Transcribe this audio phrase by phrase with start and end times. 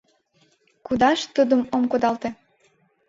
[0.85, 2.29] Кудаш тудым от кудалте